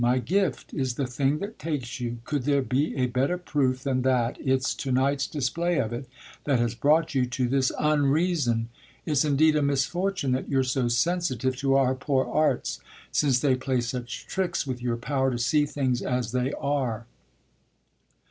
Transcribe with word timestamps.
My 0.03 0.17
gift 0.17 0.73
is 0.73 0.95
the 0.95 1.05
thing 1.05 1.37
that 1.37 1.59
takes 1.59 1.99
you: 1.99 2.21
could 2.23 2.41
there 2.45 2.63
be 2.63 2.95
a 2.97 3.05
better 3.05 3.37
proof 3.37 3.83
than 3.83 4.01
that 4.01 4.35
it's 4.39 4.73
to 4.73 4.91
night's 4.91 5.27
display 5.27 5.77
of 5.77 5.93
it 5.93 6.07
that 6.45 6.57
has 6.57 6.73
brought 6.73 7.13
you 7.13 7.27
to 7.27 7.47
this 7.47 7.71
unreason? 7.77 8.69
It's 9.05 9.23
indeed 9.23 9.55
a 9.55 9.61
misfortune 9.61 10.31
that 10.31 10.49
you're 10.49 10.63
so 10.63 10.87
sensitive 10.87 11.55
to 11.57 11.75
our 11.75 11.93
poor 11.93 12.25
arts, 12.25 12.79
since 13.11 13.41
they 13.41 13.53
play 13.53 13.79
such 13.79 14.25
tricks 14.25 14.65
with 14.65 14.81
your 14.81 14.97
power 14.97 15.29
to 15.29 15.37
see 15.37 15.67
things 15.67 16.01
as 16.01 16.31
they 16.31 16.51
are. 16.53 17.05